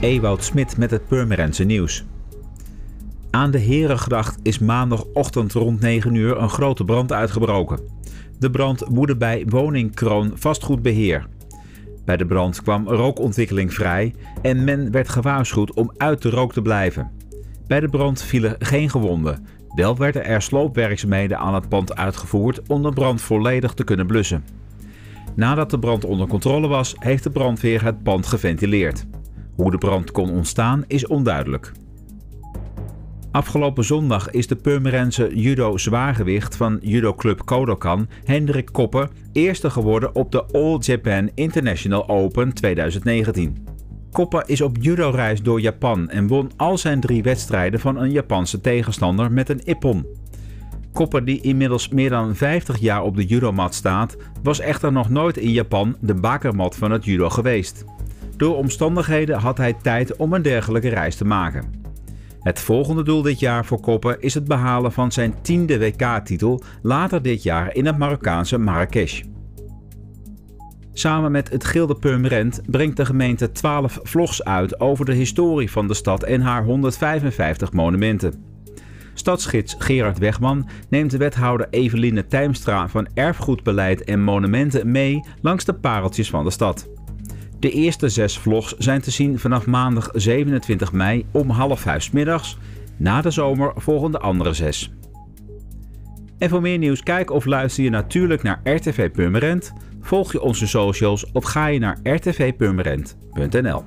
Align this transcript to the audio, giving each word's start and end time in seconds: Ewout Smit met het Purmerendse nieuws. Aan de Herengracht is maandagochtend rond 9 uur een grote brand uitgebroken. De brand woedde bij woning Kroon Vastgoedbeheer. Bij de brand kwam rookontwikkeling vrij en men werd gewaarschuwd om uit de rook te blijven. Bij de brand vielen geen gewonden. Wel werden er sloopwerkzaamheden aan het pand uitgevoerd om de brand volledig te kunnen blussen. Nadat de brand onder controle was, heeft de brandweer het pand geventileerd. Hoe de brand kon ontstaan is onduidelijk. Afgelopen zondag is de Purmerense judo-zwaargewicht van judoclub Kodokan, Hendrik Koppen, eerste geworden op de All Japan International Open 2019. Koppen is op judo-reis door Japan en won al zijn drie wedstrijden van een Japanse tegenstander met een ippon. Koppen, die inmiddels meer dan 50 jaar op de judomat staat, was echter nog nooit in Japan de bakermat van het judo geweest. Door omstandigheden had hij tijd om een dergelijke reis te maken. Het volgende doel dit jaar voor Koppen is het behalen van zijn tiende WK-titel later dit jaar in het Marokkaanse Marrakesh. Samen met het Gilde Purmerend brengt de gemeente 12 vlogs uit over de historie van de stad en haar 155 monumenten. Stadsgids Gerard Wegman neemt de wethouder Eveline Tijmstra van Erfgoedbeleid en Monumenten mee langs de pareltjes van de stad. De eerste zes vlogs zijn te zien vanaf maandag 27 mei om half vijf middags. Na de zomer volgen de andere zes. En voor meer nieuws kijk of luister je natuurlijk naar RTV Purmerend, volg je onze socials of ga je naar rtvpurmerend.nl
Ewout 0.00 0.44
Smit 0.44 0.76
met 0.76 0.90
het 0.90 1.08
Purmerendse 1.08 1.64
nieuws. 1.64 2.04
Aan 3.30 3.50
de 3.50 3.58
Herengracht 3.58 4.38
is 4.42 4.58
maandagochtend 4.58 5.52
rond 5.52 5.80
9 5.80 6.14
uur 6.14 6.36
een 6.36 6.48
grote 6.48 6.84
brand 6.84 7.12
uitgebroken. 7.12 7.80
De 8.38 8.50
brand 8.50 8.84
woedde 8.88 9.16
bij 9.16 9.44
woning 9.48 9.94
Kroon 9.94 10.30
Vastgoedbeheer. 10.34 11.26
Bij 12.04 12.16
de 12.16 12.26
brand 12.26 12.62
kwam 12.62 12.88
rookontwikkeling 12.88 13.74
vrij 13.74 14.14
en 14.42 14.64
men 14.64 14.90
werd 14.90 15.08
gewaarschuwd 15.08 15.72
om 15.74 15.92
uit 15.96 16.22
de 16.22 16.30
rook 16.30 16.52
te 16.52 16.62
blijven. 16.62 17.10
Bij 17.66 17.80
de 17.80 17.88
brand 17.88 18.22
vielen 18.22 18.56
geen 18.58 18.90
gewonden. 18.90 19.46
Wel 19.74 19.96
werden 19.96 20.24
er 20.24 20.42
sloopwerkzaamheden 20.42 21.38
aan 21.38 21.54
het 21.54 21.68
pand 21.68 21.96
uitgevoerd 21.96 22.60
om 22.68 22.82
de 22.82 22.92
brand 22.92 23.20
volledig 23.20 23.74
te 23.74 23.84
kunnen 23.84 24.06
blussen. 24.06 24.44
Nadat 25.34 25.70
de 25.70 25.78
brand 25.78 26.04
onder 26.04 26.26
controle 26.26 26.68
was, 26.68 26.94
heeft 26.98 27.22
de 27.22 27.30
brandweer 27.30 27.84
het 27.84 28.02
pand 28.02 28.26
geventileerd. 28.26 29.06
Hoe 29.56 29.70
de 29.70 29.78
brand 29.78 30.10
kon 30.10 30.30
ontstaan 30.30 30.84
is 30.86 31.06
onduidelijk. 31.06 31.72
Afgelopen 33.30 33.84
zondag 33.84 34.30
is 34.30 34.46
de 34.46 34.56
Purmerense 34.56 35.30
judo-zwaargewicht 35.34 36.56
van 36.56 36.78
judoclub 36.82 37.44
Kodokan, 37.44 38.08
Hendrik 38.24 38.68
Koppen, 38.72 39.10
eerste 39.32 39.70
geworden 39.70 40.14
op 40.14 40.32
de 40.32 40.44
All 40.44 40.78
Japan 40.80 41.30
International 41.34 42.08
Open 42.08 42.52
2019. 42.52 43.66
Koppen 44.10 44.46
is 44.46 44.60
op 44.60 44.76
judo-reis 44.80 45.42
door 45.42 45.60
Japan 45.60 46.10
en 46.10 46.26
won 46.26 46.50
al 46.56 46.78
zijn 46.78 47.00
drie 47.00 47.22
wedstrijden 47.22 47.80
van 47.80 47.96
een 47.96 48.10
Japanse 48.10 48.60
tegenstander 48.60 49.32
met 49.32 49.48
een 49.48 49.64
ippon. 49.64 50.06
Koppen, 50.92 51.24
die 51.24 51.40
inmiddels 51.40 51.88
meer 51.88 52.10
dan 52.10 52.34
50 52.34 52.78
jaar 52.78 53.02
op 53.02 53.16
de 53.16 53.26
judomat 53.26 53.74
staat, 53.74 54.16
was 54.42 54.60
echter 54.60 54.92
nog 54.92 55.10
nooit 55.10 55.36
in 55.36 55.50
Japan 55.50 55.96
de 56.00 56.14
bakermat 56.14 56.76
van 56.76 56.90
het 56.90 57.04
judo 57.04 57.30
geweest. 57.30 57.84
Door 58.36 58.56
omstandigheden 58.56 59.38
had 59.38 59.58
hij 59.58 59.72
tijd 59.72 60.16
om 60.16 60.32
een 60.32 60.42
dergelijke 60.42 60.88
reis 60.88 61.16
te 61.16 61.24
maken. 61.24 61.84
Het 62.40 62.60
volgende 62.60 63.02
doel 63.02 63.22
dit 63.22 63.40
jaar 63.40 63.64
voor 63.64 63.80
Koppen 63.80 64.20
is 64.20 64.34
het 64.34 64.44
behalen 64.44 64.92
van 64.92 65.12
zijn 65.12 65.34
tiende 65.42 65.78
WK-titel 65.78 66.62
later 66.82 67.22
dit 67.22 67.42
jaar 67.42 67.74
in 67.74 67.86
het 67.86 67.98
Marokkaanse 67.98 68.58
Marrakesh. 68.58 69.22
Samen 70.92 71.32
met 71.32 71.50
het 71.50 71.64
Gilde 71.64 71.94
Purmerend 71.94 72.60
brengt 72.66 72.96
de 72.96 73.06
gemeente 73.06 73.52
12 73.52 74.00
vlogs 74.02 74.44
uit 74.44 74.80
over 74.80 75.04
de 75.04 75.14
historie 75.14 75.70
van 75.70 75.88
de 75.88 75.94
stad 75.94 76.22
en 76.22 76.40
haar 76.40 76.64
155 76.64 77.72
monumenten. 77.72 78.44
Stadsgids 79.14 79.74
Gerard 79.78 80.18
Wegman 80.18 80.68
neemt 80.88 81.10
de 81.10 81.16
wethouder 81.16 81.66
Eveline 81.70 82.26
Tijmstra 82.26 82.88
van 82.88 83.08
Erfgoedbeleid 83.14 84.04
en 84.04 84.22
Monumenten 84.22 84.90
mee 84.90 85.24
langs 85.40 85.64
de 85.64 85.74
pareltjes 85.74 86.30
van 86.30 86.44
de 86.44 86.50
stad. 86.50 86.88
De 87.58 87.70
eerste 87.70 88.08
zes 88.08 88.38
vlogs 88.38 88.76
zijn 88.78 89.00
te 89.00 89.10
zien 89.10 89.38
vanaf 89.38 89.66
maandag 89.66 90.08
27 90.12 90.92
mei 90.92 91.26
om 91.32 91.50
half 91.50 91.80
vijf 91.80 92.12
middags. 92.12 92.58
Na 92.96 93.20
de 93.20 93.30
zomer 93.30 93.72
volgen 93.76 94.10
de 94.10 94.18
andere 94.18 94.52
zes. 94.52 94.92
En 96.38 96.48
voor 96.48 96.60
meer 96.60 96.78
nieuws 96.78 97.02
kijk 97.02 97.30
of 97.30 97.44
luister 97.44 97.84
je 97.84 97.90
natuurlijk 97.90 98.42
naar 98.42 98.60
RTV 98.64 99.10
Purmerend, 99.10 99.72
volg 100.00 100.32
je 100.32 100.40
onze 100.40 100.66
socials 100.66 101.32
of 101.32 101.44
ga 101.44 101.66
je 101.66 101.78
naar 101.78 101.98
rtvpurmerend.nl 102.02 103.84